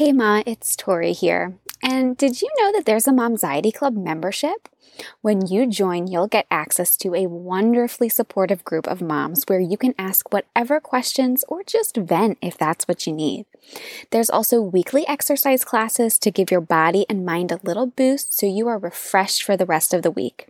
Hey 0.00 0.12
Ma, 0.12 0.42
it's 0.46 0.76
Tori 0.76 1.12
here. 1.12 1.58
And 1.82 2.16
did 2.16 2.40
you 2.40 2.48
know 2.58 2.72
that 2.72 2.86
there's 2.86 3.06
a 3.06 3.10
Momxiety 3.10 3.70
Club 3.70 3.94
membership? 3.94 4.70
When 5.20 5.46
you 5.46 5.66
join, 5.66 6.06
you'll 6.06 6.26
get 6.26 6.46
access 6.50 6.96
to 6.96 7.14
a 7.14 7.26
wonderfully 7.26 8.08
supportive 8.08 8.64
group 8.64 8.88
of 8.88 9.02
moms 9.02 9.44
where 9.46 9.60
you 9.60 9.76
can 9.76 9.94
ask 9.98 10.32
whatever 10.32 10.80
questions 10.80 11.44
or 11.48 11.62
just 11.62 11.98
vent 11.98 12.38
if 12.40 12.56
that's 12.56 12.88
what 12.88 13.06
you 13.06 13.12
need. 13.12 13.44
There's 14.10 14.30
also 14.30 14.62
weekly 14.62 15.06
exercise 15.06 15.66
classes 15.66 16.18
to 16.20 16.30
give 16.30 16.50
your 16.50 16.62
body 16.62 17.04
and 17.10 17.26
mind 17.26 17.52
a 17.52 17.60
little 17.62 17.88
boost 17.88 18.32
so 18.32 18.46
you 18.46 18.68
are 18.68 18.78
refreshed 18.78 19.42
for 19.42 19.54
the 19.54 19.66
rest 19.66 19.92
of 19.92 20.00
the 20.00 20.10
week. 20.10 20.48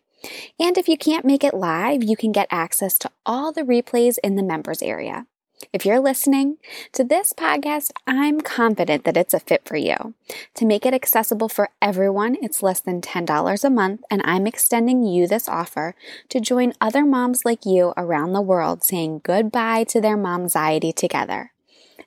And 0.60 0.78
if 0.78 0.86
you 0.86 0.96
can't 0.96 1.24
make 1.24 1.42
it 1.42 1.54
live, 1.54 2.04
you 2.04 2.16
can 2.16 2.30
get 2.30 2.46
access 2.52 2.96
to 2.98 3.10
all 3.26 3.50
the 3.50 3.62
replays 3.62 4.16
in 4.22 4.36
the 4.36 4.44
members 4.44 4.80
area. 4.80 5.26
If 5.72 5.86
you're 5.86 6.00
listening 6.00 6.56
to 6.92 7.04
this 7.04 7.32
podcast, 7.32 7.92
I'm 8.06 8.40
confident 8.40 9.04
that 9.04 9.16
it's 9.16 9.34
a 9.34 9.40
fit 9.40 9.62
for 9.64 9.76
you. 9.76 10.14
To 10.54 10.66
make 10.66 10.84
it 10.84 10.94
accessible 10.94 11.48
for 11.48 11.70
everyone, 11.80 12.36
it's 12.42 12.62
less 12.62 12.80
than 12.80 13.00
$10 13.00 13.64
a 13.64 13.70
month, 13.70 14.02
and 14.10 14.20
I'm 14.24 14.46
extending 14.46 15.04
you 15.04 15.26
this 15.26 15.48
offer 15.48 15.94
to 16.30 16.40
join 16.40 16.72
other 16.80 17.04
moms 17.04 17.44
like 17.44 17.64
you 17.64 17.92
around 17.96 18.32
the 18.32 18.40
world 18.40 18.82
saying 18.82 19.20
goodbye 19.22 19.84
to 19.84 20.00
their 20.00 20.16
momxiety 20.16 20.94
together. 20.94 21.52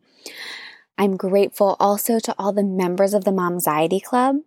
I'm 0.98 1.18
grateful 1.18 1.76
also 1.80 2.20
to 2.20 2.36
all 2.38 2.54
the 2.54 2.64
members 2.64 3.14
of 3.14 3.26
the 3.26 3.32
Momxiety 3.32 4.02
Club 4.02 4.38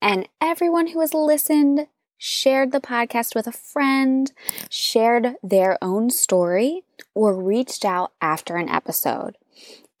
and 0.00 0.28
everyone 0.40 0.88
who 0.88 1.00
has 1.00 1.14
listened, 1.14 1.86
shared 2.16 2.72
the 2.72 2.80
podcast 2.80 3.34
with 3.34 3.46
a 3.46 3.52
friend, 3.52 4.32
shared 4.70 5.34
their 5.42 5.78
own 5.82 6.10
story, 6.10 6.82
or 7.14 7.40
reached 7.40 7.84
out 7.84 8.12
after 8.20 8.56
an 8.56 8.68
episode. 8.68 9.36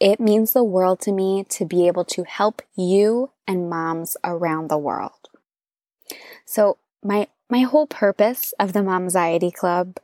It 0.00 0.20
means 0.20 0.52
the 0.52 0.64
world 0.64 1.00
to 1.00 1.12
me 1.12 1.44
to 1.50 1.64
be 1.64 1.86
able 1.86 2.04
to 2.06 2.24
help 2.24 2.62
you 2.76 3.30
and 3.46 3.68
moms 3.68 4.16
around 4.22 4.68
the 4.68 4.78
world. 4.78 5.28
So, 6.44 6.78
my 7.02 7.28
my 7.50 7.60
whole 7.60 7.86
purpose 7.86 8.52
of 8.60 8.72
the 8.72 8.80
Momxiety 8.80 9.52
Club 9.52 9.96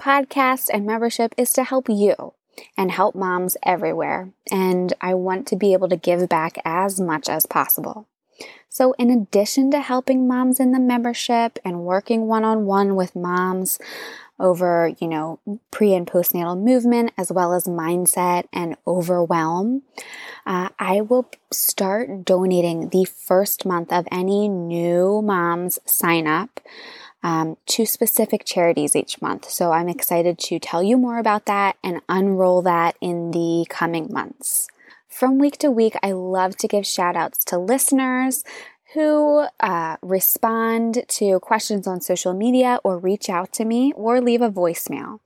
podcast 0.00 0.68
and 0.72 0.86
membership 0.86 1.34
is 1.36 1.52
to 1.54 1.64
help 1.64 1.88
you 1.88 2.34
and 2.76 2.90
help 2.90 3.14
moms 3.14 3.56
everywhere. 3.62 4.30
And 4.50 4.92
I 5.00 5.14
want 5.14 5.46
to 5.48 5.56
be 5.56 5.72
able 5.72 5.88
to 5.88 5.96
give 5.96 6.28
back 6.28 6.58
as 6.64 7.00
much 7.00 7.28
as 7.28 7.46
possible. 7.46 8.06
So, 8.68 8.92
in 8.92 9.10
addition 9.10 9.70
to 9.72 9.80
helping 9.80 10.26
moms 10.26 10.58
in 10.58 10.72
the 10.72 10.80
membership 10.80 11.58
and 11.64 11.84
working 11.84 12.26
one 12.26 12.44
on 12.44 12.64
one 12.64 12.96
with 12.96 13.14
moms 13.14 13.78
over, 14.40 14.92
you 14.98 15.06
know, 15.06 15.38
pre 15.70 15.94
and 15.94 16.06
postnatal 16.06 16.58
movement, 16.58 17.12
as 17.18 17.30
well 17.30 17.52
as 17.52 17.64
mindset 17.64 18.44
and 18.52 18.76
overwhelm, 18.86 19.82
uh, 20.46 20.70
I 20.78 21.02
will 21.02 21.30
start 21.52 22.24
donating 22.24 22.88
the 22.88 23.04
first 23.04 23.66
month 23.66 23.92
of 23.92 24.08
any 24.10 24.48
new 24.48 25.22
moms 25.22 25.78
sign 25.84 26.26
up. 26.26 26.60
Um, 27.24 27.56
to 27.66 27.86
specific 27.86 28.44
charities 28.44 28.96
each 28.96 29.22
month. 29.22 29.48
So 29.48 29.70
I'm 29.70 29.88
excited 29.88 30.40
to 30.40 30.58
tell 30.58 30.82
you 30.82 30.98
more 30.98 31.18
about 31.18 31.46
that 31.46 31.76
and 31.84 32.00
unroll 32.08 32.62
that 32.62 32.96
in 33.00 33.30
the 33.30 33.64
coming 33.70 34.08
months. 34.10 34.66
From 35.08 35.38
week 35.38 35.56
to 35.58 35.70
week, 35.70 35.94
I 36.02 36.10
love 36.10 36.56
to 36.56 36.66
give 36.66 36.84
shout 36.84 37.14
outs 37.14 37.44
to 37.44 37.58
listeners 37.58 38.42
who 38.94 39.46
uh, 39.60 39.96
respond 40.02 41.04
to 41.08 41.38
questions 41.40 41.86
on 41.86 42.00
social 42.00 42.34
media 42.34 42.78
or 42.84 42.98
reach 42.98 43.28
out 43.30 43.52
to 43.52 43.64
me 43.64 43.92
or 43.94 44.20
leave 44.20 44.42
a 44.42 44.50
voicemail. 44.50 45.20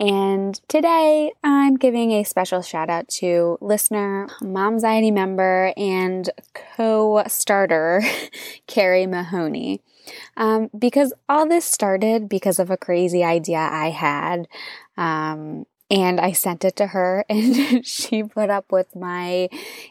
And 0.00 0.60
today 0.68 1.32
I'm 1.44 1.76
giving 1.76 2.12
a 2.12 2.24
special 2.24 2.62
shout 2.62 2.90
out 2.90 3.08
to 3.20 3.58
listener, 3.60 4.28
Momxiety 4.42 5.12
member, 5.12 5.72
and 5.76 6.28
co 6.52 7.22
starter, 7.28 8.02
Carrie 8.66 9.06
Mahoney. 9.06 9.80
Um, 10.36 10.70
because 10.78 11.12
all 11.28 11.48
this 11.48 11.64
started 11.64 12.28
because 12.28 12.58
of 12.58 12.70
a 12.70 12.76
crazy 12.76 13.24
idea 13.24 13.58
I 13.58 13.90
had 13.90 14.48
um, 14.96 15.66
and 15.90 16.20
I 16.20 16.32
sent 16.32 16.64
it 16.64 16.76
to 16.76 16.88
her, 16.88 17.24
and 17.30 17.86
she 17.86 18.22
put 18.22 18.50
up 18.50 18.72
with 18.72 18.94
my 18.96 19.48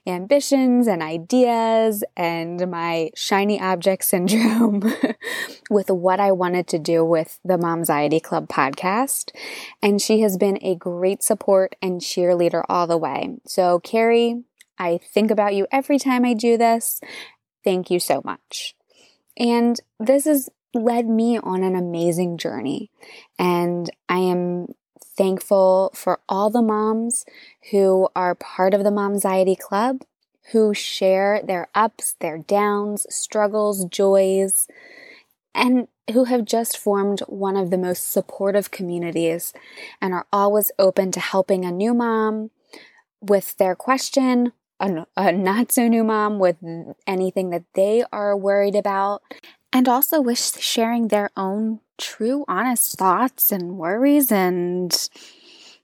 ambitions 0.08 0.88
and 0.88 1.02
ideas 1.02 2.04
and 2.18 2.70
my 2.70 3.12
shiny 3.16 3.60
object 3.60 4.04
syndrome 4.04 4.82
with 5.70 5.90
what 5.90 6.20
I 6.20 6.32
wanted 6.32 6.68
to 6.68 6.80
do 6.80 7.06
with 7.06 7.40
the 7.46 7.58
Momxiety 7.58 8.22
Club 8.22 8.48
podcast. 8.48 9.32
And 9.82 10.02
she 10.02 10.22
has 10.22 10.38
been 10.38 10.58
a 10.62 10.76
great 10.76 11.24
support 11.24 11.76
and 11.82 12.02
cheerleader 12.02 12.64
all 12.68 12.88
the 12.88 12.98
way. 12.98 13.38
So, 13.46 13.80
Carrie, 13.80 14.44
I 14.78 15.00
think 15.14 15.32
about 15.32 15.56
you 15.56 15.68
every 15.72 16.00
time 16.00 16.26
I 16.26 16.34
do 16.34 16.58
this. 16.58 17.00
Thank 17.64 17.90
you 17.90 18.00
so 18.00 18.22
much. 18.26 18.76
And 19.38 19.80
this 20.00 20.26
has 20.26 20.50
led 20.74 21.08
me 21.08 21.38
on 21.38 21.64
an 21.64 21.76
amazing 21.76 22.38
journey. 22.38 22.90
And 23.38 23.90
I 24.10 24.18
am 24.20 24.68
thankful 25.04 25.92
for 25.94 26.20
all 26.28 26.50
the 26.50 26.62
moms 26.62 27.26
who 27.72 28.10
are 28.16 28.36
part 28.36 28.74
of 28.74 28.84
the 28.84 28.90
Momxiety 28.90 29.58
Club, 29.58 30.02
who 30.52 30.74
share 30.74 31.42
their 31.44 31.68
ups, 31.76 32.16
their 32.20 32.38
downs, 32.38 33.06
struggles, 33.10 33.86
joys, 33.86 34.68
and 35.56 35.88
who 36.12 36.26
have 36.26 36.46
just 36.46 36.78
formed 36.78 37.22
one 37.22 37.56
of 37.56 37.70
the 37.70 37.78
most 37.78 38.12
supportive 38.12 38.72
communities 38.72 39.54
and 40.02 40.14
are 40.14 40.26
always 40.34 40.72
open 40.78 41.12
to 41.12 41.20
helping 41.20 41.64
a 41.64 41.72
new 41.72 41.94
mom 41.94 42.50
with 43.22 43.56
their 43.58 43.76
question, 43.76 44.52
a, 44.80 45.06
a 45.16 45.32
not 45.32 45.72
so 45.72 45.88
new 45.88 46.04
mom 46.04 46.40
with 46.40 46.58
anything 47.08 47.52
that 47.52 47.64
they 47.74 48.04
are 48.12 48.36
worried 48.36 48.76
about, 48.76 49.22
and 49.72 49.88
also 49.88 50.20
with 50.20 50.60
sharing 50.60 51.08
their 51.08 51.30
own 51.38 51.80
true, 51.98 52.46
honest 52.48 52.98
thoughts 52.98 53.52
and 53.52 53.78
worries 53.78 54.32
and 54.32 55.10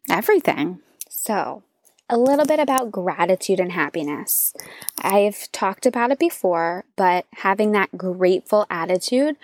everything. 0.10 0.80
So, 1.10 1.64
a 2.10 2.18
little 2.18 2.46
bit 2.46 2.60
about 2.60 2.92
gratitude 2.92 3.60
and 3.60 3.72
happiness. 3.72 4.54
I've 5.02 5.52
talked 5.52 5.86
about 5.86 6.12
it 6.12 6.20
before, 6.20 6.86
but 6.96 7.26
having 7.34 7.72
that 7.74 7.98
grateful 7.98 8.66
attitude 8.70 9.36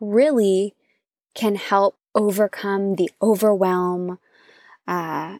really 0.00 0.74
can 1.34 1.56
help 1.56 1.96
overcome 2.14 2.96
the 2.96 3.10
overwhelm 3.22 4.18
uh, 4.86 5.38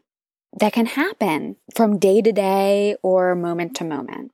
that 0.58 0.72
can 0.72 0.86
happen 0.86 1.56
from 1.74 1.98
day 1.98 2.22
to 2.22 2.32
day 2.32 2.96
or 3.02 3.34
moment 3.34 3.76
to 3.76 3.84
moment 3.84 4.32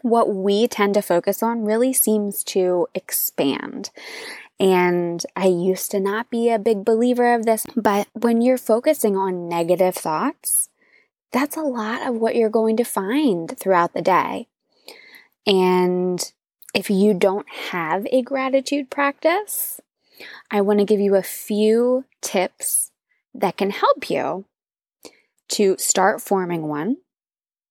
what 0.00 0.34
we 0.34 0.66
tend 0.66 0.94
to 0.94 1.02
focus 1.02 1.42
on 1.42 1.64
really 1.64 1.92
seems 1.92 2.42
to 2.42 2.88
expand. 2.94 3.90
And 4.62 5.26
I 5.34 5.46
used 5.46 5.90
to 5.90 5.98
not 5.98 6.30
be 6.30 6.48
a 6.48 6.56
big 6.56 6.84
believer 6.84 7.34
of 7.34 7.44
this, 7.44 7.66
but 7.74 8.06
when 8.12 8.40
you're 8.40 8.56
focusing 8.56 9.16
on 9.16 9.48
negative 9.48 9.96
thoughts, 9.96 10.68
that's 11.32 11.56
a 11.56 11.62
lot 11.62 12.06
of 12.06 12.14
what 12.14 12.36
you're 12.36 12.48
going 12.48 12.76
to 12.76 12.84
find 12.84 13.58
throughout 13.58 13.92
the 13.92 14.02
day. 14.02 14.46
And 15.48 16.32
if 16.74 16.90
you 16.90 17.12
don't 17.12 17.48
have 17.70 18.06
a 18.12 18.22
gratitude 18.22 18.88
practice, 18.88 19.80
I 20.48 20.60
want 20.60 20.78
to 20.78 20.84
give 20.84 21.00
you 21.00 21.16
a 21.16 21.24
few 21.24 22.04
tips 22.20 22.92
that 23.34 23.56
can 23.56 23.70
help 23.70 24.08
you 24.08 24.44
to 25.48 25.74
start 25.76 26.20
forming 26.20 26.68
one 26.68 26.98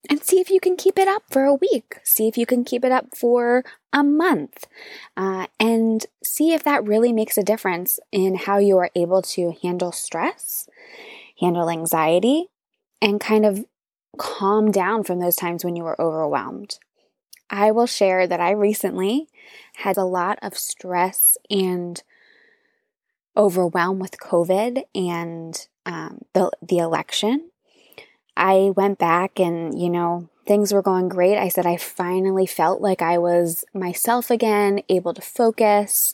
and 0.09 0.24
see 0.24 0.39
if 0.39 0.50
you 0.50 0.59
can 0.59 0.75
keep 0.75 0.98
it 0.98 1.07
up 1.07 1.24
for 1.30 1.44
a 1.44 1.53
week. 1.53 1.98
See 2.03 2.27
if 2.27 2.38
you 2.38 2.45
can 2.45 2.63
keep 2.63 2.83
it 2.83 2.92
up 2.92 3.15
for 3.15 3.63
a 3.94 4.03
month. 4.03 4.68
Uh, 5.15 5.48
and 5.59 6.06
see 6.24 6.53
if 6.53 6.63
that 6.63 6.88
really 6.88 7.13
makes 7.13 7.38
a 7.38 7.44
difference 7.44 8.00
in 8.12 8.36
how 8.36 8.57
you 8.57 8.77
are 8.77 8.89
able 8.95 9.21
to 9.21 9.53
handle 9.62 9.92
stress, 9.92 10.68
handle 11.39 11.69
anxiety, 11.69 12.48
and 13.01 13.19
kind 13.19 13.45
of 13.45 13.65
calm 14.18 14.71
down 14.71 15.03
from 15.03 15.19
those 15.19 15.36
times 15.36 15.63
when 15.63 15.75
you 15.75 15.83
were 15.83 16.00
overwhelmed. 16.01 16.80
I 17.50 17.71
will 17.71 17.88
share 17.88 18.27
that 18.27 18.39
I 18.39 18.51
recently 18.51 19.27
had 19.75 19.98
a 19.98 20.06
lot 20.06 20.39
of 20.42 20.57
stress 20.57 21.38
and 21.50 22.01
overwhelm 23.36 24.00
with 24.00 24.19
COVID 24.19 24.83
and 24.95 25.68
um, 25.86 26.21
the 26.33 26.51
the 26.62 26.77
election. 26.77 27.50
I 28.36 28.72
went 28.75 28.98
back 28.98 29.39
and 29.39 29.80
you 29.80 29.89
know 29.89 30.30
things 30.48 30.74
were 30.74 30.81
going 30.81 31.10
great. 31.10 31.38
I 31.38 31.50
said 31.50 31.66
I 31.66 31.78
finally 31.78 32.45
felt 32.45 32.81
like 32.81 33.01
I 33.01 33.18
was 33.18 33.63
myself 33.74 34.31
again, 34.31 34.81
able 34.89 35.13
to 35.13 35.22
focus, 35.22 36.13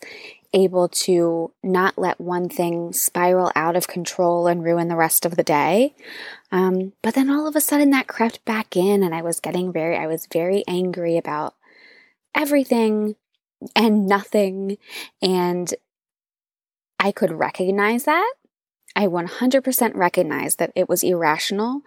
able 0.54 0.88
to 0.90 1.52
not 1.64 1.98
let 1.98 2.20
one 2.20 2.50
thing 2.50 2.94
spiral 2.94 3.52
out 3.56 3.76
of 3.76 3.88
control 3.88 4.48
and 4.48 4.64
ruin 4.64 4.88
the 4.88 4.96
rest 4.96 5.26
of 5.26 5.36
the 5.36 5.44
day. 5.44 5.96
Um, 6.52 6.94
but 7.02 7.16
then 7.16 7.30
all 7.30 7.48
of 7.48 7.56
a 7.56 7.62
sudden 7.62 7.90
that 7.92 8.08
crept 8.08 8.44
back 8.46 8.76
in, 8.76 9.04
and 9.04 9.14
I 9.14 9.22
was 9.22 9.40
getting 9.40 9.72
very, 9.72 9.98
I 9.98 10.08
was 10.08 10.28
very 10.32 10.64
angry 10.68 11.18
about 11.18 11.56
everything 12.36 13.16
and 13.76 14.06
nothing. 14.06 14.78
And 15.22 15.74
I 17.00 17.12
could 17.12 17.32
recognize 17.32 18.06
that. 18.06 18.34
I 18.98 19.06
100% 19.06 19.96
recognized 19.96 20.58
that 20.58 20.72
it 20.76 20.90
was 20.90 21.04
irrational. 21.04 21.84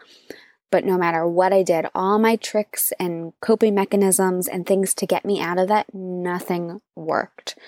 But 0.70 0.84
no 0.84 0.96
matter 0.96 1.26
what 1.26 1.52
I 1.52 1.64
did, 1.64 1.86
all 1.96 2.20
my 2.20 2.36
tricks 2.36 2.92
and 3.00 3.32
coping 3.40 3.74
mechanisms 3.74 4.46
and 4.46 4.64
things 4.64 4.94
to 4.94 5.06
get 5.06 5.24
me 5.24 5.40
out 5.40 5.58
of 5.58 5.66
that, 5.66 5.92
nothing 5.92 6.80
worked. 6.94 7.58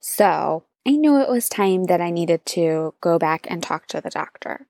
So 0.00 0.64
I 0.86 0.92
knew 0.92 1.20
it 1.20 1.28
was 1.28 1.50
time 1.50 1.84
that 1.84 2.00
I 2.00 2.10
needed 2.10 2.46
to 2.46 2.94
go 3.02 3.18
back 3.18 3.46
and 3.50 3.62
talk 3.62 3.86
to 3.88 4.00
the 4.00 4.08
doctor. 4.08 4.66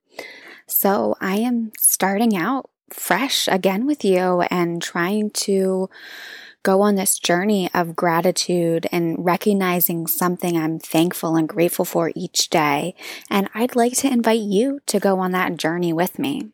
So 0.67 1.15
I 1.21 1.37
am 1.37 1.71
starting 1.79 2.37
out 2.37 2.69
fresh 2.91 3.47
again 3.47 3.87
with 3.87 4.05
you 4.05 4.41
and 4.51 4.83
trying 4.83 5.31
to 5.31 5.89
go 6.67 6.83
on 6.83 6.97
this 6.97 7.21
journey 7.21 7.71
of 7.73 7.95
gratitude 7.95 8.89
and 8.91 9.25
recognizing 9.25 10.09
something 10.09 10.57
I'm 10.57 10.81
thankful 10.81 11.37
and 11.37 11.49
grateful 11.49 11.85
for 11.85 12.11
each 12.17 12.51
day. 12.51 12.97
And 13.31 13.49
I'd 13.55 13.77
like 13.77 13.93
to 13.99 14.09
invite 14.09 14.41
you 14.41 14.81
to 14.87 14.99
go 14.99 15.21
on 15.21 15.31
that 15.31 15.59
journey 15.59 15.93
with 15.93 16.19
me. 16.19 16.51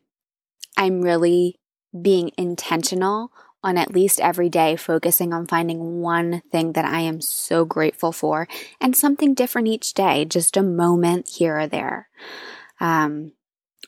I'm 0.77 1.01
really 1.01 1.55
being 1.99 2.29
intentional 2.37 3.31
on 3.63 3.75
at 3.75 3.95
least 3.95 4.21
every 4.21 4.49
day, 4.49 4.75
focusing 4.75 5.33
on 5.33 5.47
finding 5.47 6.01
one 6.01 6.43
thing 6.51 6.73
that 6.73 6.85
I 6.85 6.99
am 6.99 7.19
so 7.19 7.65
grateful 7.65 8.11
for 8.11 8.47
and 8.79 8.95
something 8.95 9.33
different 9.33 9.67
each 9.67 9.95
day, 9.95 10.25
just 10.25 10.55
a 10.55 10.61
moment 10.61 11.27
here 11.27 11.57
or 11.57 11.65
there. 11.65 12.07
Um, 12.79 13.31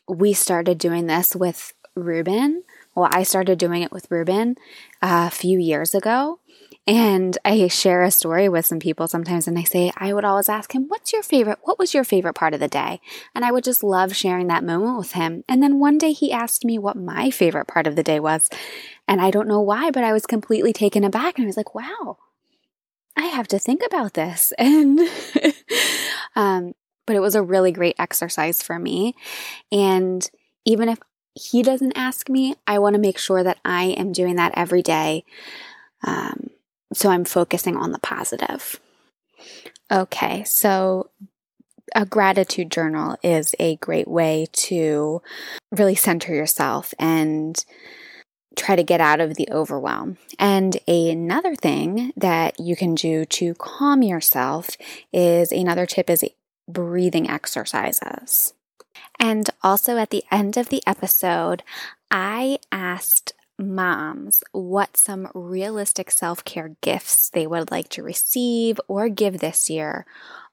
we 0.08 0.34
started 0.34 0.80
doing 0.80 1.06
this 1.06 1.36
with 1.36 1.74
Ruben. 1.96 2.64
Well, 2.96 3.10
I 3.12 3.24
started 3.24 3.60
doing 3.60 3.82
it 3.82 3.92
with 3.92 4.10
Ruben 4.10 4.56
a 5.02 5.30
few 5.30 5.60
years 5.60 5.94
ago. 5.94 6.40
And 6.88 7.36
I 7.44 7.68
share 7.68 8.04
a 8.04 8.12
story 8.12 8.48
with 8.48 8.68
some 8.68 8.80
people 8.80 9.08
sometimes, 9.08 9.48
and 9.48 9.58
I 9.58 9.64
say, 9.64 9.92
I 9.98 10.14
would 10.14 10.24
always 10.24 10.50
ask 10.50 10.74
him, 10.74 10.86
What's 10.88 11.12
your 11.12 11.24
favorite? 11.24 11.58
What 11.64 11.80
was 11.80 11.96
your 11.96 12.04
favorite 12.04 12.36
part 12.36 12.54
of 12.54 12.60
the 12.60 12.68
day? 12.68 13.02
And 13.34 13.44
I 13.44 13.52
would 13.52 13.64
just 13.64 13.84
love 13.84 14.16
sharing 14.16 14.48
that 14.48 14.64
moment 14.64 14.98
with 15.00 15.14
him. 15.14 15.44
And 15.50 15.64
then 15.64 15.80
one 15.80 15.98
day 15.98 16.12
he 16.12 16.32
asked 16.32 16.64
me 16.64 16.78
what 16.78 16.96
my 16.96 17.32
favorite 17.32 17.68
part 17.68 17.88
of 17.88 17.96
the 17.96 18.04
day 18.04 18.20
was. 18.20 18.50
And 19.08 19.20
I 19.20 19.32
don't 19.32 19.48
know 19.48 19.62
why, 19.62 19.90
but 19.90 20.04
I 20.04 20.14
was 20.14 20.28
completely 20.28 20.74
taken 20.74 21.04
aback. 21.04 21.38
And 21.38 21.46
I 21.46 21.48
was 21.48 21.58
like, 21.58 21.74
Wow, 21.74 22.20
I 23.18 23.24
have 23.26 23.48
to 23.50 23.60
think 23.60 23.82
about 23.86 24.14
this. 24.14 24.54
And, 24.60 25.00
um, 26.36 26.74
but 27.08 27.16
it 27.16 27.22
was 27.22 27.36
a 27.36 27.42
really 27.42 27.72
great 27.72 27.96
exercise 27.98 28.62
for 28.62 28.78
me. 28.78 29.16
And 29.72 30.30
even 30.66 30.88
if 30.90 31.00
he 31.36 31.62
doesn't 31.62 31.98
ask 31.98 32.30
me, 32.30 32.56
I 32.66 32.80
want 32.80 32.96
to 32.96 33.02
make 33.02 33.18
sure 33.18 33.44
that 33.44 33.60
I 33.64 33.86
am 33.86 34.14
doing 34.14 34.38
that 34.38 34.54
every 34.56 34.82
day. 34.82 35.26
Um, 36.04 36.50
so 36.94 37.10
I'm 37.10 37.26
focusing 37.26 37.76
on 37.76 37.92
the 37.92 38.00
positive. 38.00 38.80
Okay, 39.92 40.44
so 40.46 41.10
a 41.94 42.06
gratitude 42.06 42.72
journal 42.72 43.18
is 43.22 43.54
a 43.60 43.76
great 43.78 44.08
way 44.08 44.48
to 44.54 45.22
really 45.72 45.96
center 45.96 46.34
yourself 46.34 46.94
and 46.98 47.64
try 48.56 48.76
to 48.76 48.84
get 48.84 49.02
out 49.02 49.20
of 49.20 49.36
the 49.36 49.48
overwhelm. 49.52 50.18
And 50.40 50.78
another 50.88 51.56
thing 51.56 52.14
that 52.16 52.60
you 52.60 52.76
can 52.76 52.96
do 52.96 53.26
to 53.26 53.54
calm 53.56 54.02
yourself 54.02 54.70
is 55.12 55.52
another 55.52 55.86
tip 55.86 56.10
is 56.10 56.24
breathing 56.68 57.30
exercises. 57.30 58.54
And 59.20 59.50
also 59.64 59.98
at 59.98 60.10
the 60.10 60.24
end 60.32 60.58
of 60.58 60.70
the 60.70 60.84
episode, 60.86 61.64
I 62.12 62.60
asked 62.72 63.34
moms 63.58 64.44
what 64.52 64.98
some 64.98 65.30
realistic 65.34 66.12
self 66.12 66.44
care 66.44 66.76
gifts 66.82 67.30
they 67.30 67.48
would 67.48 67.72
like 67.72 67.90
to 67.90 68.04
receive 68.04 68.80
or 68.88 69.10
give 69.10 69.40
this 69.40 69.70
year 69.70 70.06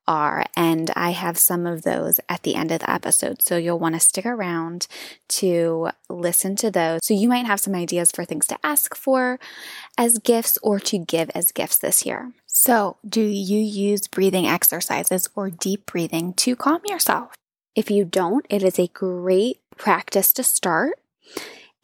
are. 0.06 0.44
And 0.56 0.90
I 0.96 1.10
have 1.10 1.38
some 1.38 1.66
of 1.66 1.82
those 1.82 2.18
at 2.28 2.42
the 2.42 2.54
end 2.54 2.72
of 2.72 2.80
the 2.80 2.90
episode. 2.90 3.42
So 3.42 3.56
you'll 3.56 3.78
want 3.78 3.94
to 3.94 4.00
stick 4.00 4.26
around 4.26 4.86
to 5.28 5.90
listen 6.08 6.56
to 6.56 6.70
those. 6.70 7.00
So 7.04 7.14
you 7.14 7.28
might 7.28 7.46
have 7.46 7.60
some 7.60 7.74
ideas 7.74 8.10
for 8.10 8.24
things 8.24 8.46
to 8.48 8.58
ask 8.64 8.96
for 8.96 9.38
as 9.96 10.18
gifts 10.18 10.58
or 10.62 10.80
to 10.80 10.98
give 10.98 11.30
as 11.34 11.52
gifts 11.52 11.78
this 11.78 12.04
year. 12.04 12.32
So, 12.46 12.98
do 13.08 13.22
you 13.22 13.58
use 13.58 14.06
breathing 14.06 14.46
exercises 14.46 15.28
or 15.34 15.48
deep 15.48 15.86
breathing 15.86 16.34
to 16.34 16.54
calm 16.54 16.82
yourself? 16.84 17.32
If 17.74 17.90
you 17.90 18.04
don't, 18.04 18.46
it 18.50 18.62
is 18.62 18.78
a 18.78 18.88
great 18.88 19.60
practice 19.76 20.32
to 20.34 20.42
start. 20.42 20.98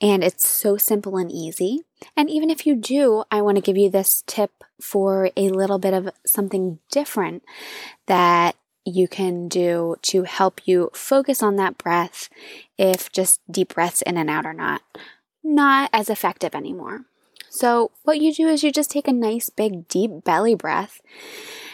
And 0.01 0.23
it's 0.23 0.47
so 0.47 0.77
simple 0.77 1.17
and 1.17 1.33
easy. 1.33 1.81
And 2.17 2.31
even 2.31 2.51
if 2.51 2.67
you 2.67 2.77
do, 2.77 3.25
I 3.31 3.43
want 3.43 3.57
to 3.57 3.63
give 3.63 3.77
you 3.77 3.91
this 3.91 4.23
tip 4.27 4.53
for 4.81 5.31
a 5.37 5.49
little 5.49 5.79
bit 5.79 5.93
of 5.93 6.11
something 6.25 6.79
different 6.91 7.43
that 8.07 8.55
you 8.85 9.09
can 9.09 9.49
do 9.49 9.97
to 10.03 10.23
help 10.23 10.61
you 10.67 10.91
focus 10.95 11.43
on 11.43 11.57
that 11.57 11.79
breath 11.79 12.29
if 12.79 13.11
just 13.11 13.41
deep 13.51 13.75
breaths 13.75 14.03
in 14.03 14.17
and 14.17 14.31
out 14.31 14.47
are 14.47 14.55
not 14.55 14.83
not 15.43 15.91
as 15.93 16.11
effective 16.11 16.55
anymore. 16.55 17.05
So 17.49 17.91
what 18.05 18.21
you 18.21 18.33
do 18.33 18.49
is 18.49 18.63
you 18.63 18.71
just 18.71 18.91
take 18.91 19.09
a 19.09 19.13
nice 19.13 19.51
big 19.51 19.89
deep 19.89 20.25
belly 20.25 20.55
breath 20.55 21.01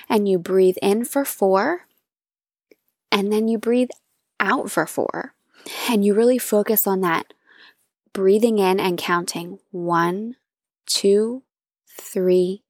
and 0.08 0.28
you 0.28 0.38
breathe 0.38 0.76
in 0.82 1.04
for 1.04 1.24
4 1.24 1.86
and 3.10 3.32
then 3.32 3.48
you 3.48 3.58
breathe 3.58 3.90
out 4.44 4.70
for 4.70 4.86
4 4.86 5.34
and 5.88 6.04
you 6.04 6.14
really 6.14 6.38
focus 6.38 6.86
on 6.86 7.00
that 7.00 7.32
breathing 8.12 8.58
in 8.58 8.78
and 8.78 8.98
counting 8.98 9.58
one, 9.70 10.36
two, 10.86 11.42
three, 11.88 12.62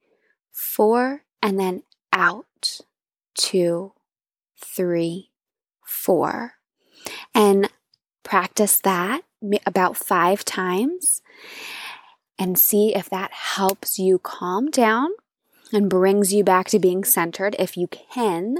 four, 0.50 1.22
and 1.42 1.58
then 1.58 1.82
out, 2.12 2.80
two, 3.34 3.92
three, 4.56 5.30
four. 5.84 6.54
And 7.34 7.70
practice 8.22 8.78
that 8.84 9.22
about 9.66 9.96
five 9.96 10.44
times 10.44 11.20
and 12.38 12.58
see 12.58 12.94
if 12.94 13.10
that 13.10 13.32
helps 13.32 13.98
you 13.98 14.18
calm 14.18 14.70
down 14.70 15.10
and 15.72 15.90
brings 15.90 16.32
you 16.32 16.42
back 16.42 16.68
to 16.68 16.78
being 16.78 17.04
centered 17.04 17.54
if 17.58 17.76
you 17.76 17.86
can. 17.86 18.58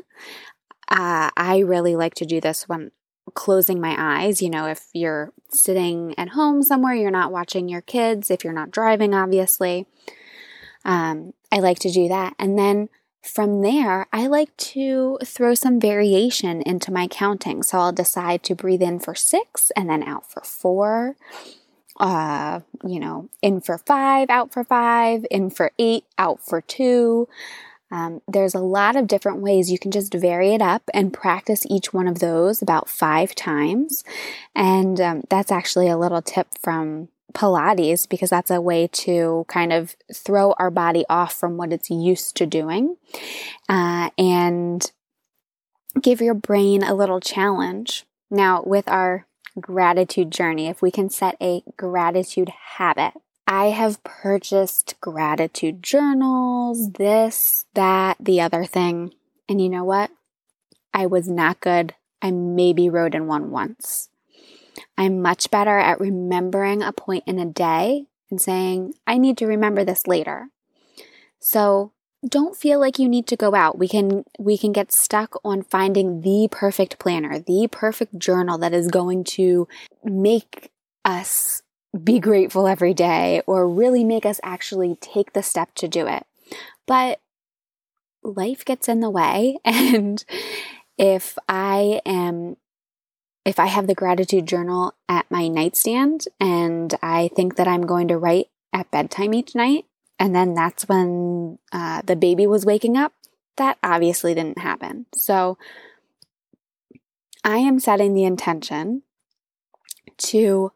Uh, 0.89 1.31
I 1.37 1.63
really 1.65 1.97
like 1.97 2.15
to 2.15 2.27
do 2.27 2.41
this 2.41 2.69
when 2.69 2.91
closing 3.33 3.81
my 3.81 3.95
eyes. 3.99 4.43
You 4.43 4.51
know, 4.51 4.67
if 4.67 4.87
you're 4.93 5.33
sitting 5.51 6.15
at 6.19 6.31
home 6.31 6.63
somewhere, 6.63 6.95
you're 6.95 7.11
not 7.11 7.33
watching 7.33 7.69
your 7.69 7.81
kids, 7.81 8.31
if 8.31 8.45
you're 8.45 8.53
not 8.53 8.71
driving, 8.71 9.15
obviously. 9.15 9.87
Um, 10.85 11.33
I 11.51 11.61
like 11.61 11.79
to 11.81 11.91
do 11.91 12.09
that. 12.09 12.35
And 12.39 12.59
then 12.59 12.89
from 13.23 13.63
there, 13.63 14.07
I 14.13 14.27
like 14.27 14.55
to 14.59 15.19
throw 15.25 15.55
some 15.55 15.81
variation 15.81 16.61
into 16.63 16.93
my 16.93 17.07
counting. 17.07 17.63
So 17.63 17.79
I'll 17.79 17.93
decide 17.93 18.43
to 18.45 18.55
breathe 18.55 18.83
in 18.83 18.99
for 18.99 19.15
six 19.15 19.71
and 19.75 19.89
then 19.89 20.03
out 20.03 20.31
for 20.31 20.43
four. 20.43 21.17
Uh, 21.99 22.61
you 22.85 22.99
know, 22.99 23.31
in 23.41 23.61
for 23.61 23.79
five, 23.79 24.29
out 24.29 24.53
for 24.53 24.65
five, 24.65 25.25
in 25.31 25.49
for 25.49 25.71
eight, 25.79 26.05
out 26.19 26.45
for 26.45 26.61
two. 26.61 27.29
Um, 27.95 28.23
there's 28.27 28.57
a 28.57 28.61
lot 28.61 28.97
of 28.97 29.07
different 29.07 29.41
ways 29.41 29.71
you 29.71 29.79
can 29.79 29.93
just 29.93 30.13
vary 30.13 30.53
it 30.53 30.61
up 30.61 30.83
and 30.93 31.13
practice 31.13 31.65
each 31.71 31.93
one 31.93 32.09
of 32.09 32.19
those 32.19 32.61
about 32.61 32.89
five 32.89 33.37
times. 33.37 34.03
And 34.53 35.01
um, 35.01 35.23
that's 35.31 35.53
actually 35.53 35.89
a 35.89 35.97
little 35.97 36.21
tip 36.21 36.49
from 36.61 37.07
Pilates 37.35 38.09
because 38.09 38.31
that's 38.31 38.51
a 38.51 38.61
way 38.61 38.89
to 38.89 39.45
kind 39.47 39.73
of 39.73 39.95
throw 40.13 40.55
our 40.59 40.73
body 40.73 41.05
off 41.09 41.35
from 41.35 41.57
what 41.57 41.73
it's 41.73 41.89
used 41.89 42.37
to 42.39 42.47
doing 42.47 42.97
uh, 43.69 44.11
and 44.19 44.91
give 46.03 46.21
your 46.21 46.35
brain 46.35 46.83
a 46.83 46.95
little 46.95 47.21
challenge. 47.21 48.07
Now, 48.29 48.61
with 48.67 48.89
our 48.89 49.29
gratitude 49.61 50.33
journey, 50.33 50.67
if 50.67 50.83
we 50.83 50.91
can 50.91 51.11
set 51.11 51.37
a 51.41 51.63
gratitude 51.77 52.49
habit, 52.77 53.13
I 53.47 53.67
have 53.67 54.03
purchased 54.05 54.95
gratitude 55.01 55.83
journals, 55.83 56.93
this, 56.93 57.67
that, 57.75 58.17
the 58.19 58.41
other 58.41 58.65
thing. 58.65 59.13
And 59.49 59.61
you 59.61 59.69
know 59.69 59.85
what? 59.85 60.11
I 60.95 61.07
was 61.07 61.29
not 61.29 61.61
good. 61.61 61.95
I 62.23 62.31
maybe 62.31 62.89
wrote 62.89 63.15
in 63.15 63.27
one 63.27 63.51
once. 63.51 64.09
I'm 64.97 65.21
much 65.21 65.51
better 65.51 65.79
at 65.79 66.01
remembering 66.01 66.83
a 66.83 66.93
point 66.93 67.25
in 67.27 67.39
a 67.39 67.45
day 67.45 68.07
and 68.31 68.41
saying, 68.41 68.95
I 69.07 69.19
need 69.19 69.37
to 69.39 69.47
remember 69.47 69.85
this 69.85 70.07
later. 70.07 70.49
So 71.39 71.93
don't 72.27 72.57
feel 72.57 72.81
like 72.81 72.99
you 72.99 73.09
need 73.09 73.27
to 73.27 73.37
go 73.37 73.55
out. 73.55 73.79
We 73.79 73.89
can 73.89 74.25
we 74.39 74.57
can 74.57 74.73
get 74.73 74.93
stuck 74.93 75.39
on 75.45 75.63
finding 75.63 76.23
the 76.23 76.49
perfect 76.51 76.99
planner, 76.99 77.39
the 77.39 77.69
perfect 77.71 78.19
journal 78.19 78.57
that 78.59 78.73
is 78.73 78.89
going 78.89 79.25
to 79.25 79.69
make 80.03 80.71
us 81.05 81.63
be 82.03 82.19
grateful 82.19 82.67
every 82.67 82.95
day 82.95 83.43
or 83.47 83.69
really 83.69 84.05
make 84.05 84.27
us 84.27 84.41
actually 84.43 84.97
take 85.01 85.33
the 85.33 85.43
step 85.43 85.75
to 85.77 85.89
do 85.89 86.07
it. 86.07 86.27
But 86.87 87.21
life 88.23 88.65
gets 88.65 88.89
in 88.89 89.01
the 89.01 89.11
way 89.11 89.59
and 89.65 90.25
if 90.97 91.37
I 91.49 92.01
am 92.07 92.57
if 93.45 93.61
I 93.61 93.67
have 93.67 93.87
the 93.87 93.95
gratitude 93.95 94.47
journal 94.47 94.95
at 95.09 95.31
my 95.31 95.49
nightstand 95.49 96.25
and 96.41 96.95
I 97.03 97.29
think 97.37 97.57
that 97.57 97.69
I'm 97.69 97.83
going 97.83 98.09
to 98.09 98.17
write 98.17 98.49
at 98.73 98.91
bedtime 98.91 99.35
each 99.35 99.55
night, 99.55 99.85
and 100.19 100.35
then 100.35 100.55
that's 100.55 100.89
when 100.89 101.59
uh, 101.73 102.03
the 102.05 102.17
baby 102.17 102.47
was 102.47 102.65
waking 102.67 102.97
up, 102.97 103.13
that 103.57 103.79
obviously 103.83 104.35
didn't 104.35 104.59
happen. 104.59 105.07
So 105.15 105.59
I 107.45 107.59
am 107.59 107.79
setting 107.79 108.15
the 108.15 108.25
intention 108.25 109.03
to 110.17 110.73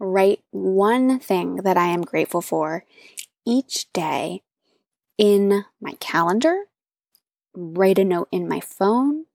write 0.00 0.42
one 0.50 1.20
thing 1.20 1.56
that 1.56 1.76
I 1.76 1.88
am 1.88 2.02
grateful 2.02 2.40
for 2.40 2.84
each 3.46 3.92
day 3.92 4.42
in 5.18 5.64
my 5.80 5.92
calendar, 6.00 6.64
write 7.54 7.98
a 7.98 8.04
note 8.04 8.28
in 8.32 8.48
my 8.48 8.60
phone, 8.60 9.26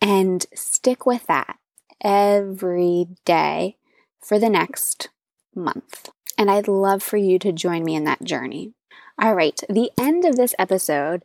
and 0.00 0.46
stick 0.54 1.04
with 1.04 1.26
that 1.26 1.58
every 2.00 3.08
day 3.24 3.76
for 4.20 4.38
the 4.38 4.48
next 4.48 5.08
month. 5.54 6.10
And 6.38 6.50
I'd 6.50 6.68
love 6.68 7.02
for 7.02 7.16
you 7.16 7.38
to 7.40 7.52
join 7.52 7.82
me 7.82 7.96
in 7.96 8.04
that 8.04 8.22
journey. 8.22 8.75
All 9.18 9.34
right, 9.34 9.58
the 9.70 9.90
end 9.98 10.26
of 10.26 10.36
this 10.36 10.54
episode 10.58 11.22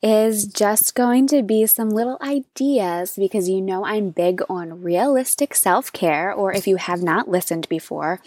is 0.00 0.46
just 0.46 0.94
going 0.94 1.26
to 1.26 1.42
be 1.42 1.66
some 1.66 1.90
little 1.90 2.16
ideas 2.22 3.14
because 3.16 3.48
you 3.48 3.60
know 3.60 3.84
I'm 3.84 4.10
big 4.10 4.42
on 4.48 4.80
realistic 4.80 5.56
self 5.56 5.92
care, 5.92 6.32
or 6.32 6.52
if 6.52 6.68
you 6.68 6.76
have 6.76 7.02
not 7.02 7.28
listened 7.28 7.68
before, 7.68 8.20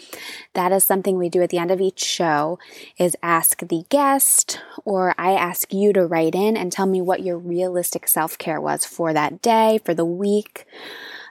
that 0.52 0.70
is 0.70 0.84
something 0.84 1.16
we 1.16 1.30
do 1.30 1.40
at 1.40 1.48
the 1.48 1.56
end 1.56 1.70
of 1.70 1.80
each 1.80 2.04
show 2.04 2.58
is 2.98 3.16
ask 3.22 3.66
the 3.66 3.84
guest 3.88 4.60
or 4.84 5.14
I 5.16 5.32
ask 5.32 5.72
you 5.72 5.94
to 5.94 6.06
write 6.06 6.34
in 6.34 6.54
and 6.54 6.70
tell 6.70 6.86
me 6.86 7.00
what 7.00 7.22
your 7.24 7.38
realistic 7.38 8.08
self 8.08 8.36
care 8.36 8.60
was 8.60 8.84
for 8.84 9.14
that 9.14 9.40
day, 9.40 9.80
for 9.82 9.94
the 9.94 10.04
week. 10.04 10.66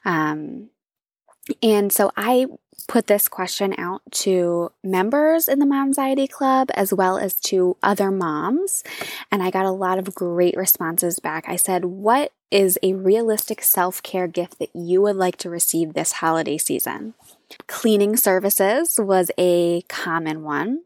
Um, 0.06 0.70
and 1.62 1.94
so 1.94 2.12
I 2.18 2.48
put 2.88 3.08
this 3.08 3.27
question 3.27 3.74
out 3.77 4.01
to 4.12 4.72
members 4.84 5.48
in 5.48 5.60
the 5.60 5.65
Momxiety 5.65 6.29
Club 6.29 6.70
as 6.75 6.94
well 6.94 7.17
as 7.17 7.39
to 7.41 7.77
other 7.82 8.12
moms. 8.12 8.84
And 9.32 9.41
I 9.41 9.50
got 9.50 9.65
a 9.65 9.72
lot 9.72 10.00
of 10.00 10.13
great 10.13 10.55
responses 10.55 11.20
back. 11.20 11.46
I 11.48 11.55
said, 11.55 11.86
What 11.86 12.32
is 12.51 12.77
a 12.84 12.94
realistic 12.94 13.63
self 13.63 14.03
care 14.03 14.27
gift 14.27 14.60
that 14.60 14.75
you 14.75 15.01
would 15.01 15.15
like 15.15 15.38
to 15.38 15.50
receive 15.50 15.94
this 15.94 16.13
holiday 16.13 16.58
season? 16.58 17.13
Cleaning 17.67 18.17
services 18.17 19.00
was 19.00 19.32
a 19.38 19.82
common 19.84 20.44
one. 20.44 20.82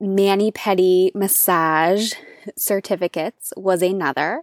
Mani 0.00 0.52
pedi 0.52 1.14
massage 1.14 2.12
certificates 2.56 3.52
was 3.56 3.82
another. 3.82 4.42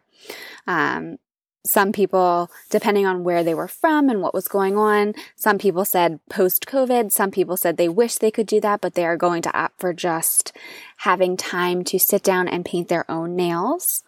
Um, 0.66 1.18
some 1.66 1.92
people, 1.94 2.52
depending 2.70 3.06
on 3.06 3.24
where 3.24 3.44
they 3.44 3.54
were 3.54 3.68
from 3.68 4.10
and 4.10 4.22
what 4.22 4.34
was 4.34 4.48
going 4.48 4.78
on, 4.78 5.14
some 5.36 5.58
people 5.58 5.86
said 5.86 6.20
post 6.30 6.66
COVID, 6.66 7.12
some 7.12 7.32
people 7.32 7.56
said 7.56 7.78
they 7.78 7.90
wish 7.90 8.18
they 8.18 8.32
could 8.32 8.48
do 8.48 8.60
that, 8.62 8.82
but 8.82 8.96
they 8.96 9.06
are 9.06 9.18
going 9.18 9.42
to 9.44 9.58
opt 9.58 9.80
for 9.80 9.94
just 9.94 10.52
having 10.98 11.38
time 11.38 11.84
to 11.86 11.98
sit 11.98 12.22
down 12.22 12.48
and 12.48 12.66
paint 12.66 12.90
their 12.90 13.10
own 13.10 13.36
nails. 13.36 14.04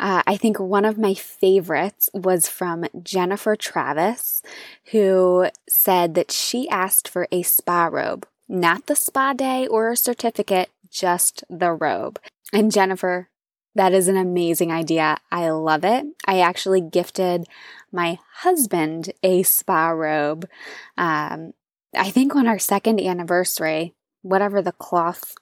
Uh, 0.00 0.22
I 0.26 0.36
think 0.36 0.58
one 0.58 0.84
of 0.84 0.98
my 0.98 1.14
favorites 1.14 2.10
was 2.12 2.48
from 2.48 2.86
Jennifer 3.02 3.54
Travis, 3.54 4.42
who 4.90 5.46
said 5.68 6.14
that 6.14 6.32
she 6.32 6.68
asked 6.68 7.06
for 7.06 7.28
a 7.30 7.42
spa 7.42 7.86
robe, 7.86 8.26
not 8.48 8.86
the 8.86 8.96
spa 8.96 9.32
day 9.32 9.66
or 9.66 9.92
a 9.92 9.96
certificate, 9.96 10.70
just 10.90 11.44
the 11.48 11.72
robe. 11.72 12.18
And 12.52 12.72
Jennifer, 12.72 13.28
that 13.74 13.92
is 13.92 14.08
an 14.08 14.16
amazing 14.16 14.72
idea. 14.72 15.16
I 15.30 15.50
love 15.50 15.84
it. 15.84 16.06
I 16.26 16.40
actually 16.40 16.80
gifted 16.80 17.46
my 17.92 18.18
husband 18.36 19.12
a 19.22 19.42
spa 19.42 19.88
robe. 19.88 20.48
Um, 20.96 21.52
I 21.96 22.10
think 22.10 22.34
on 22.34 22.46
our 22.46 22.58
second 22.58 23.00
anniversary, 23.00 23.94
whatever 24.22 24.62
the 24.62 24.72
cloth 24.72 25.34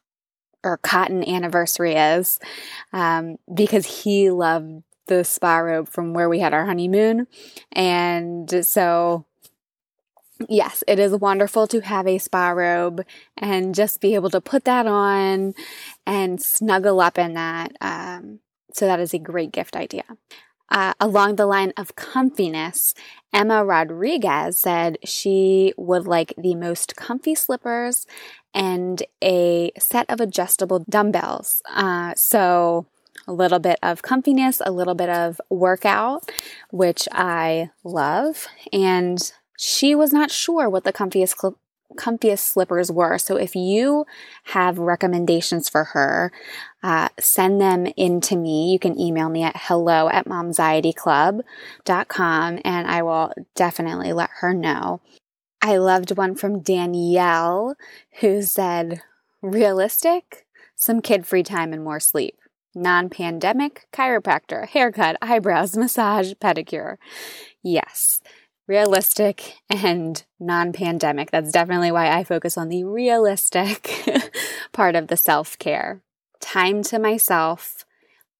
or 0.64 0.76
cotton 0.78 1.28
anniversary 1.28 1.94
is, 1.94 2.38
um, 2.92 3.36
because 3.52 4.02
he 4.02 4.30
loved 4.30 4.82
the 5.06 5.24
spa 5.24 5.58
robe 5.58 5.88
from 5.88 6.14
where 6.14 6.28
we 6.28 6.38
had 6.38 6.54
our 6.54 6.66
honeymoon. 6.66 7.26
And 7.72 8.64
so 8.64 9.26
yes, 10.48 10.84
it 10.86 10.98
is 10.98 11.12
wonderful 11.12 11.66
to 11.68 11.80
have 11.80 12.06
a 12.06 12.18
spa 12.18 12.50
robe 12.50 13.04
and 13.36 13.74
just 13.74 14.00
be 14.00 14.14
able 14.14 14.30
to 14.30 14.40
put 14.40 14.64
that 14.64 14.86
on 14.86 15.54
and 16.06 16.42
snuggle 16.42 17.00
up 17.00 17.18
in 17.18 17.34
that. 17.34 17.72
Um, 17.80 18.40
so 18.72 18.86
that 18.86 19.00
is 19.00 19.14
a 19.14 19.18
great 19.18 19.52
gift 19.52 19.76
idea. 19.76 20.04
Uh, 20.70 20.94
along 21.00 21.36
the 21.36 21.44
line 21.44 21.72
of 21.76 21.96
comfiness, 21.96 22.94
Emma 23.32 23.62
Rodriguez 23.62 24.58
said 24.58 24.96
she 25.04 25.74
would 25.76 26.06
like 26.06 26.32
the 26.38 26.54
most 26.54 26.96
comfy 26.96 27.34
slippers 27.34 28.06
and 28.54 29.02
a 29.22 29.70
set 29.78 30.08
of 30.08 30.20
adjustable 30.20 30.84
dumbbells. 30.88 31.62
Uh, 31.68 32.14
so 32.14 32.86
a 33.26 33.32
little 33.32 33.58
bit 33.58 33.78
of 33.82 34.02
comfiness, 34.02 34.60
a 34.64 34.72
little 34.72 34.94
bit 34.94 35.08
of 35.08 35.40
workout, 35.50 36.30
which 36.70 37.06
I 37.12 37.70
love. 37.84 38.46
And 38.72 39.32
she 39.56 39.94
was 39.94 40.12
not 40.12 40.30
sure 40.30 40.68
what 40.68 40.84
the 40.84 40.92
comfiest 40.92 41.40
cl- 41.40 41.56
comfiest 41.96 42.40
slippers 42.40 42.90
were. 42.90 43.18
So 43.18 43.36
if 43.36 43.54
you 43.54 44.06
have 44.44 44.78
recommendations 44.78 45.68
for 45.68 45.84
her, 45.84 46.32
uh, 46.82 47.10
send 47.20 47.60
them 47.60 47.86
in 47.96 48.20
to 48.22 48.34
me. 48.36 48.72
You 48.72 48.78
can 48.78 48.98
email 48.98 49.28
me 49.28 49.42
at 49.42 49.56
hello 49.56 50.08
at 50.08 50.24
momxietyclub.com 50.26 52.60
and 52.64 52.86
I 52.86 53.02
will 53.02 53.34
definitely 53.54 54.12
let 54.12 54.30
her 54.40 54.54
know. 54.54 55.00
I 55.60 55.76
loved 55.76 56.16
one 56.16 56.34
from 56.34 56.60
Danielle 56.60 57.76
who 58.20 58.40
said, 58.42 59.02
realistic, 59.40 60.46
some 60.74 61.00
kid 61.00 61.24
free 61.26 61.44
time 61.44 61.72
and 61.72 61.84
more 61.84 62.00
sleep. 62.00 62.36
Non 62.74 63.08
pandemic, 63.10 63.86
chiropractor, 63.92 64.66
haircut, 64.66 65.16
eyebrows, 65.22 65.76
massage, 65.76 66.32
pedicure. 66.40 66.96
Yes 67.62 68.20
realistic 68.72 69.58
and 69.68 70.24
non 70.40 70.72
pandemic. 70.72 71.30
That's 71.30 71.52
definitely 71.52 71.92
why 71.92 72.08
I 72.08 72.24
focus 72.24 72.56
on 72.56 72.70
the 72.70 72.84
realistic 72.84 73.90
part 74.72 74.96
of 74.96 75.08
the 75.08 75.16
self 75.16 75.58
care. 75.58 76.00
Time 76.40 76.82
to 76.84 76.98
myself 76.98 77.84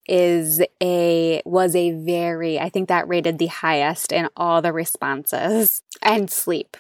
is 0.09 0.63
a 0.83 1.43
was 1.45 1.77
a 1.77 1.93
very 1.93 2.59
I 2.59 2.71
think 2.71 2.89
that 2.89 3.09
rated 3.09 3.39
the 3.39 3.47
highest 3.49 4.11
in 4.11 4.29
all 4.35 4.63
the 4.63 4.73
responses 4.73 5.83
and 6.01 6.31
sleep. 6.31 6.79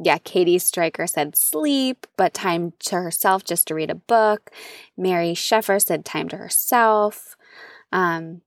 Yeah, 0.00 0.18
Katie 0.18 0.58
Stryker 0.58 1.06
said 1.06 1.36
sleep, 1.36 2.08
but 2.16 2.34
time 2.34 2.72
to 2.80 2.96
herself 2.96 3.44
just 3.44 3.68
to 3.68 3.74
read 3.74 3.90
a 3.90 3.94
book. 3.94 4.50
Mary 4.96 5.32
Sheffer 5.32 5.80
said 5.80 6.04
time 6.04 6.28
to 6.28 6.36
herself. 6.36 7.36
Um, 7.92 8.42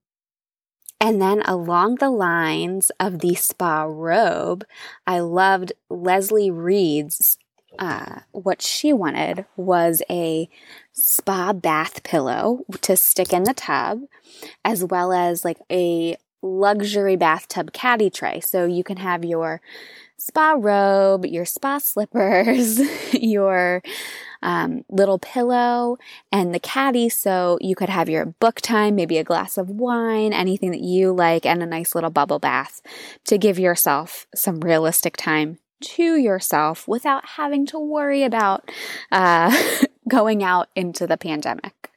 and 1.01 1.19
then 1.19 1.41
along 1.41 1.95
the 1.95 2.11
lines 2.11 2.91
of 2.99 3.19
the 3.19 3.33
spa 3.33 3.83
robe, 3.83 4.63
I 5.07 5.19
loved 5.19 5.73
Leslie 5.89 6.51
Reed's 6.51 7.37
uh, 7.79 8.19
what 8.31 8.61
she 8.61 8.93
wanted 8.93 9.45
was 9.55 10.03
a 10.09 10.47
spa 10.91 11.53
bath 11.53 12.03
pillow 12.03 12.65
to 12.81 12.95
stick 12.95 13.33
in 13.33 13.43
the 13.43 13.53
tub, 13.53 14.01
as 14.63 14.83
well 14.83 15.11
as 15.11 15.43
like 15.43 15.57
a 15.71 16.17
luxury 16.43 17.15
bathtub 17.15 17.73
caddy 17.73 18.09
tray. 18.09 18.39
So 18.39 18.65
you 18.65 18.83
can 18.83 18.97
have 18.97 19.25
your 19.25 19.61
spa 20.17 20.55
robe, 20.57 21.25
your 21.25 21.45
spa 21.45 21.79
slippers, 21.79 22.79
your 23.13 23.81
um, 24.41 24.83
little 24.89 25.19
pillow, 25.19 25.97
and 26.31 26.53
the 26.53 26.59
caddy. 26.59 27.09
So 27.09 27.57
you 27.61 27.75
could 27.75 27.89
have 27.89 28.09
your 28.09 28.25
book 28.25 28.61
time, 28.61 28.95
maybe 28.95 29.17
a 29.17 29.23
glass 29.23 29.57
of 29.57 29.69
wine, 29.69 30.33
anything 30.33 30.71
that 30.71 30.81
you 30.81 31.13
like, 31.13 31.45
and 31.45 31.61
a 31.61 31.65
nice 31.65 31.95
little 31.95 32.09
bubble 32.09 32.39
bath 32.39 32.81
to 33.25 33.37
give 33.37 33.59
yourself 33.59 34.27
some 34.35 34.59
realistic 34.59 35.17
time 35.17 35.59
to 35.81 36.15
yourself 36.15 36.87
without 36.87 37.25
having 37.25 37.65
to 37.67 37.79
worry 37.79 38.23
about 38.23 38.69
uh, 39.11 39.55
going 40.07 40.43
out 40.43 40.69
into 40.75 41.07
the 41.07 41.17
pandemic. 41.17 41.91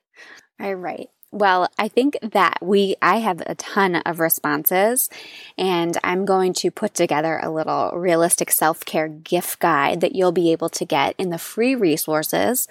All 0.61 0.75
right. 0.75 1.09
Well, 1.35 1.69
I 1.77 1.89
think 1.89 2.17
that 2.23 2.59
we, 2.63 2.95
I 3.03 3.17
have 3.17 3.43
a 3.45 3.57
ton 3.57 3.97
of 3.97 4.21
responses 4.21 5.11
and 5.59 5.99
I'm 6.05 6.25
going 6.25 6.53
to 6.55 6.71
put 6.71 6.95
together 6.95 7.41
a 7.43 7.51
little 7.51 7.91
realistic 7.91 8.53
self 8.53 8.85
care 8.85 9.09
gift 9.09 9.59
guide 9.59 10.01
that 10.01 10.15
you'll 10.15 10.31
be 10.31 10.53
able 10.53 10.69
to 10.69 10.85
get 10.85 11.17
in 11.19 11.31
the 11.31 11.39
free 11.39 11.75
resources 11.75 12.69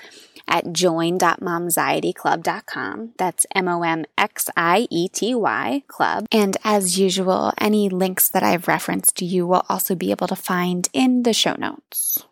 at 0.47 0.71
join.momxietyclub.com. 0.71 3.09
That's 3.17 3.45
M 3.53 3.67
O 3.67 3.83
M 3.83 4.05
X 4.17 4.49
I 4.55 4.87
E 4.89 5.09
T 5.09 5.35
Y 5.35 5.83
club. 5.89 6.25
And 6.31 6.55
as 6.63 6.97
usual, 6.97 7.51
any 7.57 7.89
links 7.89 8.29
that 8.29 8.43
I've 8.43 8.69
referenced 8.69 9.21
you 9.21 9.45
will 9.45 9.65
also 9.67 9.93
be 9.93 10.11
able 10.11 10.27
to 10.27 10.37
find 10.37 10.87
in 10.93 11.23
the 11.23 11.33
show 11.33 11.57
notes. 11.59 12.23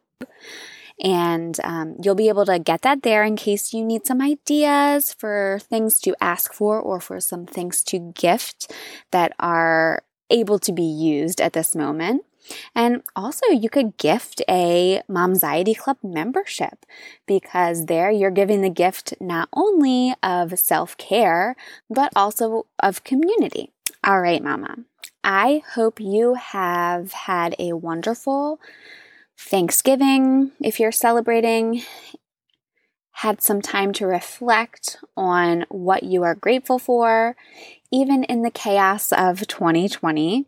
And 1.04 1.60
um, 1.64 1.96
you'll 2.04 2.16
be 2.16 2.30
able 2.30 2.46
to 2.46 2.60
get 2.60 2.82
that 2.82 3.04
there 3.04 3.24
in 3.24 3.36
case 3.36 3.74
you 3.74 3.84
need 3.84 4.06
some 4.06 4.22
ideas 4.22 5.14
for 5.14 5.60
things 5.62 6.00
to 6.02 6.16
ask 6.22 6.54
for 6.54 6.80
or 6.80 7.00
for 7.00 7.20
some 7.20 7.46
things 7.46 7.84
to 7.86 8.12
gift 8.16 8.72
that 9.12 9.34
are 9.40 10.04
able 10.30 10.60
to 10.60 10.72
be 10.72 10.84
used 10.84 11.42
at 11.42 11.54
this 11.54 11.76
moment. 11.76 12.24
And 12.74 13.04
also, 13.16 13.48
you 13.48 13.70
could 13.70 13.98
gift 13.98 14.42
a 14.50 15.02
Momxiety 15.10 15.78
Club 15.78 15.98
membership 16.04 16.86
because 17.28 17.86
there 17.86 18.10
you're 18.10 18.32
giving 18.32 18.62
the 18.62 18.70
gift 18.70 19.14
not 19.22 19.48
only 19.54 20.16
of 20.24 20.58
self 20.58 20.98
care, 20.98 21.56
but 21.90 22.12
also 22.16 22.66
of 22.82 23.04
community. 23.04 23.72
All 24.04 24.22
right, 24.22 24.44
Mama. 24.44 24.78
I 25.24 25.62
hope 25.76 26.00
you 26.00 26.34
have 26.34 27.12
had 27.12 27.56
a 27.60 27.74
wonderful 27.74 28.60
Thanksgiving, 29.44 30.52
if 30.62 30.80
you're 30.80 30.92
celebrating, 30.92 31.84
had 33.12 33.42
some 33.42 33.62
time 33.62 33.92
to 33.94 34.08
reflect 34.08 34.98
on 35.18 35.66
what 35.70 36.04
you 36.04 36.24
are 36.24 36.36
grateful 36.36 36.80
for, 36.80 37.36
even 37.92 38.24
in 38.24 38.44
the 38.44 38.52
chaos 38.52 39.12
of 39.12 39.48
2020. 39.48 40.46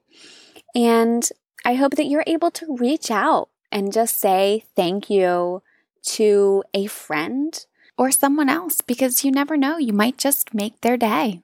And 0.76 1.28
I 1.66 1.74
hope 1.74 1.96
that 1.96 2.06
you're 2.06 2.24
able 2.28 2.52
to 2.52 2.78
reach 2.78 3.12
out 3.12 3.50
and 3.72 3.92
just 3.92 4.20
say 4.20 4.64
thank 4.76 5.10
you 5.10 5.62
to 6.04 6.64
a 6.74 6.86
friend 6.88 7.66
or 7.98 8.12
someone 8.12 8.50
else 8.50 8.82
because 8.82 9.26
you 9.26 9.32
never 9.32 9.58
know, 9.58 9.78
you 9.78 9.92
might 9.92 10.18
just 10.18 10.54
make 10.54 10.80
their 10.82 10.98
day. 10.98 11.42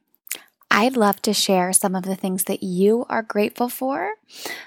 I'd 0.72 0.96
love 0.96 1.22
to 1.24 1.34
share 1.34 1.74
some 1.74 1.96
of 1.96 2.04
the 2.04 2.16
things 2.16 2.46
that 2.46 2.64
you 2.64 3.06
are 3.10 3.24
grateful 3.24 3.70
for, 3.70 4.14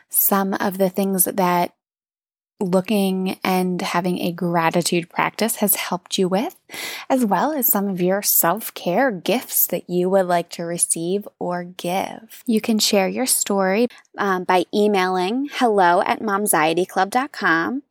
some 0.09 0.55
of 0.55 0.79
the 0.79 0.91
things 0.91 1.25
that 1.25 1.75
looking 2.63 3.39
and 3.45 3.83
having 3.83 4.19
a 4.21 4.33
gratitude 4.33 5.11
practice 5.11 5.57
has 5.57 5.75
helped 5.75 6.19
you 6.19 6.29
with, 6.29 6.55
as 7.11 7.25
well 7.25 7.53
as 7.53 7.67
some 7.67 7.89
of 7.89 8.01
your 8.01 8.23
self 8.23 8.73
care 8.75 9.11
gifts 9.11 9.67
that 9.67 9.91
you 9.91 10.09
would 10.11 10.27
like 10.27 10.49
to 10.51 10.63
receive 10.63 11.27
or 11.39 11.65
give. 11.65 12.45
You 12.47 12.61
can 12.61 12.79
share 12.79 13.09
your 13.09 13.27
story 13.27 13.89
um, 14.17 14.45
by 14.45 14.67
emailing 14.73 15.49
hello 15.53 16.03
at 16.03 16.21
momxietyclub.com 16.21 17.83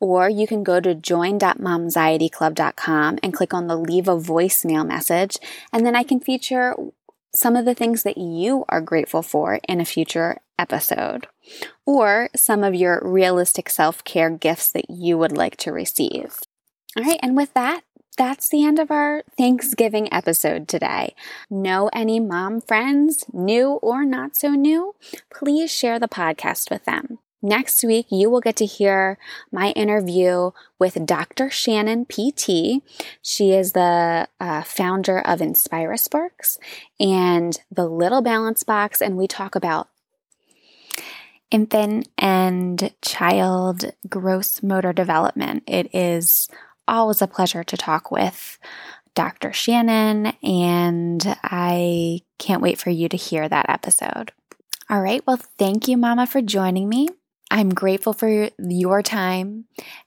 or 0.00 0.28
you 0.30 0.46
can 0.46 0.62
go 0.64 0.80
to 0.80 0.94
join.momxietyclub.com 0.94 3.18
and 3.22 3.34
click 3.34 3.52
on 3.52 3.66
the 3.66 3.76
leave 3.76 4.08
a 4.08 4.16
voicemail 4.16 4.86
message, 4.86 5.36
and 5.72 5.84
then 5.84 5.94
I 5.94 6.02
can 6.02 6.20
feature 6.20 6.74
some 7.34 7.56
of 7.56 7.64
the 7.64 7.74
things 7.74 8.02
that 8.02 8.18
you 8.18 8.64
are 8.68 8.80
grateful 8.80 9.22
for 9.22 9.60
in 9.68 9.80
a 9.80 9.84
future 9.84 10.38
episode, 10.58 11.26
or 11.86 12.28
some 12.36 12.62
of 12.62 12.74
your 12.74 13.00
realistic 13.02 13.70
self 13.70 14.04
care 14.04 14.30
gifts 14.30 14.70
that 14.70 14.90
you 14.90 15.16
would 15.18 15.32
like 15.32 15.56
to 15.58 15.72
receive. 15.72 16.38
All 16.96 17.04
right, 17.04 17.20
and 17.22 17.36
with 17.36 17.54
that, 17.54 17.82
that's 18.18 18.48
the 18.48 18.64
end 18.64 18.78
of 18.78 18.90
our 18.90 19.22
Thanksgiving 19.38 20.12
episode 20.12 20.68
today. 20.68 21.14
Know 21.48 21.88
any 21.92 22.20
mom 22.20 22.60
friends, 22.60 23.24
new 23.32 23.72
or 23.82 24.04
not 24.04 24.36
so 24.36 24.50
new? 24.50 24.94
Please 25.32 25.70
share 25.70 25.98
the 25.98 26.08
podcast 26.08 26.70
with 26.70 26.84
them. 26.84 27.18
Next 27.42 27.82
week, 27.82 28.06
you 28.10 28.28
will 28.28 28.40
get 28.40 28.56
to 28.56 28.66
hear 28.66 29.18
my 29.50 29.70
interview 29.70 30.50
with 30.78 31.06
Dr. 31.06 31.48
Shannon 31.48 32.04
PT. 32.04 32.82
She 33.22 33.52
is 33.52 33.72
the 33.72 34.28
uh, 34.38 34.62
founder 34.62 35.20
of 35.20 35.40
Inspirasparks 35.40 36.58
and 36.98 37.58
the 37.70 37.88
Little 37.88 38.20
Balance 38.20 38.62
Box, 38.62 39.00
and 39.00 39.16
we 39.16 39.26
talk 39.26 39.54
about 39.54 39.88
infant 41.50 42.08
and 42.18 42.92
child 43.02 43.92
gross 44.08 44.62
motor 44.62 44.92
development. 44.92 45.62
It 45.66 45.94
is 45.94 46.48
always 46.86 47.22
a 47.22 47.26
pleasure 47.26 47.64
to 47.64 47.76
talk 47.76 48.10
with 48.10 48.58
Dr. 49.14 49.52
Shannon, 49.52 50.26
and 50.42 51.36
I 51.42 52.20
can't 52.38 52.62
wait 52.62 52.78
for 52.78 52.90
you 52.90 53.08
to 53.08 53.16
hear 53.16 53.48
that 53.48 53.66
episode. 53.68 54.32
All 54.88 55.00
right, 55.00 55.22
well, 55.26 55.38
thank 55.58 55.88
you, 55.88 55.96
Mama, 55.96 56.26
for 56.26 56.42
joining 56.42 56.88
me. 56.88 57.08
I'm 57.50 57.70
grateful 57.70 58.12
for 58.12 58.50
your 58.58 59.02
time 59.02 59.64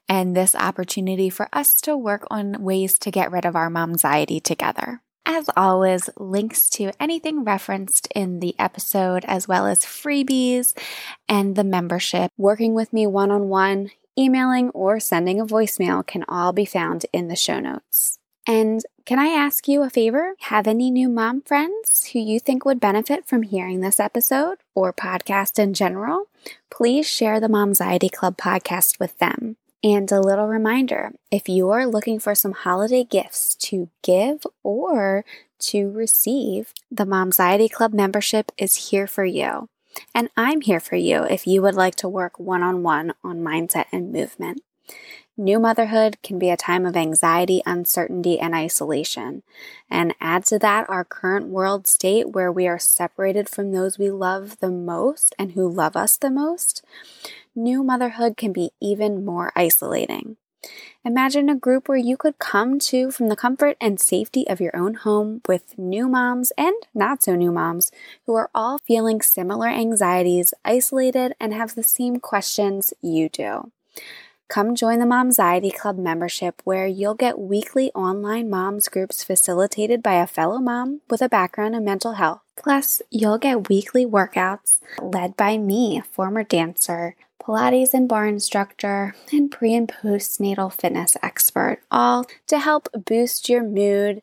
and 0.08 0.34
this 0.34 0.54
opportunity 0.54 1.28
for 1.28 1.48
us 1.52 1.76
to 1.82 1.96
work 1.96 2.26
on 2.30 2.62
ways 2.62 2.98
to 3.00 3.10
get 3.10 3.30
rid 3.30 3.44
of 3.44 3.54
our 3.54 3.68
momxiety 3.68 4.42
together. 4.42 5.02
As 5.26 5.50
always, 5.56 6.08
links 6.18 6.68
to 6.70 6.92
anything 7.00 7.44
referenced 7.44 8.08
in 8.14 8.40
the 8.40 8.54
episode, 8.58 9.24
as 9.26 9.46
well 9.46 9.66
as 9.66 9.80
freebies 9.80 10.76
and 11.28 11.56
the 11.56 11.64
membership, 11.64 12.30
working 12.36 12.74
with 12.74 12.92
me 12.92 13.06
one 13.06 13.30
on 13.30 13.48
one, 13.48 13.90
emailing, 14.18 14.70
or 14.70 15.00
sending 15.00 15.40
a 15.40 15.46
voicemail 15.46 16.06
can 16.06 16.24
all 16.28 16.52
be 16.52 16.64
found 16.64 17.06
in 17.12 17.28
the 17.28 17.36
show 17.36 17.58
notes. 17.58 18.18
And 18.46 18.82
can 19.06 19.18
I 19.18 19.28
ask 19.28 19.68
you 19.68 19.82
a 19.82 19.90
favor? 19.90 20.34
Have 20.40 20.66
any 20.66 20.90
new 20.90 21.08
mom 21.08 21.40
friends 21.42 22.10
who 22.12 22.18
you 22.18 22.38
think 22.38 22.64
would 22.64 22.80
benefit 22.80 23.26
from 23.26 23.42
hearing 23.42 23.80
this 23.80 23.98
episode 23.98 24.58
or 24.74 24.92
podcast 24.92 25.58
in 25.58 25.72
general? 25.72 26.28
Please 26.70 27.08
share 27.08 27.40
the 27.40 27.48
Momxiety 27.48 28.12
Club 28.12 28.36
podcast 28.36 28.98
with 29.00 29.18
them. 29.18 29.56
And 29.82 30.10
a 30.10 30.20
little 30.20 30.46
reminder 30.46 31.12
if 31.30 31.48
you're 31.48 31.86
looking 31.86 32.18
for 32.18 32.34
some 32.34 32.52
holiday 32.52 33.04
gifts 33.04 33.54
to 33.56 33.88
give 34.02 34.46
or 34.62 35.24
to 35.60 35.90
receive, 35.90 36.72
the 36.90 37.04
Momxiety 37.04 37.70
Club 37.70 37.94
membership 37.94 38.52
is 38.58 38.90
here 38.90 39.06
for 39.06 39.24
you. 39.24 39.68
And 40.14 40.28
I'm 40.36 40.60
here 40.60 40.80
for 40.80 40.96
you 40.96 41.24
if 41.24 41.46
you 41.46 41.62
would 41.62 41.74
like 41.74 41.94
to 41.96 42.08
work 42.08 42.38
one 42.38 42.62
on 42.62 42.82
one 42.82 43.14
on 43.22 43.38
mindset 43.38 43.86
and 43.92 44.12
movement. 44.12 44.62
New 45.36 45.58
motherhood 45.58 46.16
can 46.22 46.38
be 46.38 46.48
a 46.48 46.56
time 46.56 46.86
of 46.86 46.96
anxiety, 46.96 47.60
uncertainty, 47.66 48.38
and 48.38 48.54
isolation. 48.54 49.42
And 49.90 50.14
add 50.20 50.44
to 50.46 50.60
that 50.60 50.88
our 50.88 51.04
current 51.04 51.48
world 51.48 51.88
state 51.88 52.30
where 52.30 52.52
we 52.52 52.68
are 52.68 52.78
separated 52.78 53.48
from 53.48 53.72
those 53.72 53.98
we 53.98 54.10
love 54.10 54.58
the 54.60 54.70
most 54.70 55.34
and 55.36 55.52
who 55.52 55.68
love 55.68 55.96
us 55.96 56.16
the 56.16 56.30
most. 56.30 56.84
New 57.56 57.82
motherhood 57.82 58.36
can 58.36 58.52
be 58.52 58.70
even 58.80 59.24
more 59.24 59.50
isolating. 59.56 60.36
Imagine 61.04 61.48
a 61.48 61.56
group 61.56 61.88
where 61.88 61.98
you 61.98 62.16
could 62.16 62.38
come 62.38 62.78
to 62.78 63.10
from 63.10 63.28
the 63.28 63.36
comfort 63.36 63.76
and 63.80 63.98
safety 64.00 64.46
of 64.48 64.60
your 64.60 64.74
own 64.74 64.94
home 64.94 65.42
with 65.48 65.76
new 65.76 66.08
moms 66.08 66.52
and 66.56 66.76
not 66.94 67.24
so 67.24 67.34
new 67.34 67.50
moms 67.50 67.90
who 68.24 68.34
are 68.34 68.50
all 68.54 68.78
feeling 68.86 69.20
similar 69.20 69.68
anxieties, 69.68 70.54
isolated, 70.64 71.34
and 71.40 71.52
have 71.52 71.74
the 71.74 71.82
same 71.82 72.20
questions 72.20 72.94
you 73.02 73.28
do. 73.28 73.72
Come 74.48 74.74
join 74.74 74.98
the 74.98 75.06
Momxiety 75.06 75.74
Club 75.74 75.98
membership 75.98 76.60
where 76.64 76.86
you'll 76.86 77.14
get 77.14 77.38
weekly 77.38 77.90
online 77.92 78.50
moms 78.50 78.88
groups 78.88 79.24
facilitated 79.24 80.02
by 80.02 80.14
a 80.14 80.26
fellow 80.26 80.58
mom 80.58 81.00
with 81.08 81.22
a 81.22 81.28
background 81.28 81.74
in 81.74 81.84
mental 81.84 82.12
health. 82.12 82.40
Plus, 82.56 83.00
you'll 83.10 83.38
get 83.38 83.68
weekly 83.68 84.06
workouts 84.06 84.80
led 85.00 85.36
by 85.36 85.56
me, 85.58 85.98
a 85.98 86.02
former 86.02 86.44
dancer, 86.44 87.16
Pilates 87.44 87.92
and 87.92 88.08
barre 88.08 88.28
instructor, 88.28 89.14
and 89.30 89.50
pre 89.50 89.74
and 89.74 89.86
postnatal 89.86 90.72
fitness 90.72 91.14
expert, 91.22 91.80
all 91.90 92.24
to 92.46 92.58
help 92.58 92.88
boost 93.04 93.50
your 93.50 93.62
mood 93.62 94.22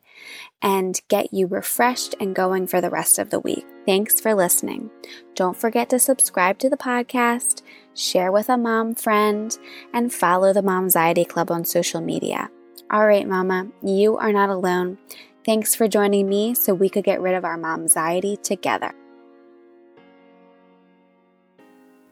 and 0.60 1.00
get 1.08 1.32
you 1.32 1.46
refreshed 1.46 2.16
and 2.18 2.34
going 2.34 2.66
for 2.66 2.80
the 2.80 2.90
rest 2.90 3.20
of 3.20 3.30
the 3.30 3.38
week. 3.38 3.64
Thanks 3.86 4.20
for 4.20 4.34
listening. 4.34 4.90
Don't 5.34 5.56
forget 5.56 5.88
to 5.90 5.98
subscribe 5.98 6.58
to 6.58 6.70
the 6.70 6.76
podcast, 6.76 7.62
share 7.94 8.32
with 8.32 8.48
a 8.48 8.56
mom 8.56 8.94
friend, 8.94 9.56
and 9.92 10.12
follow 10.12 10.52
the 10.52 10.62
Momxiety 10.62 11.26
Club 11.26 11.50
on 11.50 11.64
social 11.64 12.00
media. 12.00 12.50
All 12.90 13.06
right, 13.06 13.26
Mama, 13.26 13.68
you 13.82 14.16
are 14.18 14.32
not 14.32 14.50
alone. 14.50 14.98
Thanks 15.44 15.74
for 15.74 15.88
joining 15.88 16.28
me 16.28 16.54
so 16.54 16.74
we 16.74 16.88
could 16.88 17.04
get 17.04 17.20
rid 17.20 17.34
of 17.34 17.44
our 17.44 17.58
momxiety 17.58 18.40
together. 18.42 18.94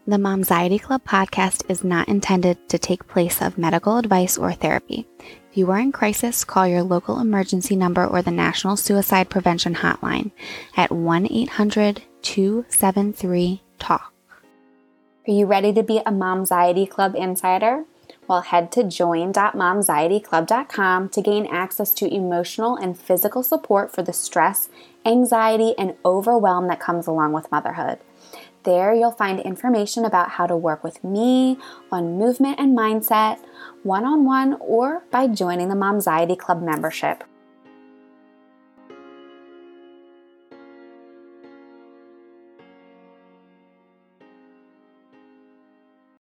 The 0.07 0.17
Momxiety 0.17 0.81
Club 0.81 1.05
podcast 1.05 1.69
is 1.69 1.85
not 1.85 2.09
intended 2.09 2.71
to 2.71 2.79
take 2.79 3.07
place 3.07 3.43
of 3.43 3.59
medical 3.59 3.99
advice 3.99 4.39
or 4.39 4.53
therapy. 4.53 5.07
If 5.19 5.59
you 5.59 5.71
are 5.71 5.79
in 5.79 5.93
crisis, 5.93 6.43
call 6.43 6.67
your 6.67 6.83
local 6.83 7.21
emergency 7.21 7.77
number 7.77 8.07
or 8.07 8.23
the 8.23 8.31
National 8.31 8.79
Suicide 8.79 9.29
Prevention 9.29 9.75
Hotline 9.75 10.31
at 10.75 10.91
1 10.91 11.29
800 11.31 12.03
273 12.23 13.63
TALK. 13.79 14.11
Are 15.29 15.33
you 15.33 15.45
ready 15.45 15.75
to 15.75 15.83
be 15.83 15.99
a 15.99 16.11
Momxiety 16.11 16.89
Club 16.89 17.15
insider? 17.15 17.85
Well, 18.27 18.41
head 18.41 18.73
to 18.73 18.85
join.momxietyclub.com 18.85 21.09
to 21.11 21.23
gain 21.23 21.47
access 21.47 21.91
to 21.93 22.13
emotional 22.13 22.77
and 22.77 22.99
physical 22.99 23.43
support 23.43 23.93
for 23.93 24.03
the 24.03 24.15
stress, 24.15 24.71
anxiety, 25.05 25.75
and 25.77 25.95
overwhelm 26.07 26.69
that 26.69 26.81
comes 26.81 27.07
along 27.07 27.33
with 27.33 27.53
motherhood. 27.53 27.99
There, 28.65 28.93
you'll 28.93 29.13
find 29.13 29.41
information 29.41 30.05
about 30.05 30.31
how 30.33 30.47
to 30.47 30.57
work 30.57 30.85
with 30.85 31.03
me 31.03 31.59
on 31.91 32.19
movement 32.19 32.61
and 32.61 32.77
mindset, 32.77 33.39
one 33.83 34.05
on 34.05 34.25
one, 34.25 34.59
or 34.61 35.05
by 35.11 35.29
joining 35.29 35.69
the 35.71 35.75
Momxiety 35.75 36.39
Club 36.39 36.63
membership. 36.63 37.25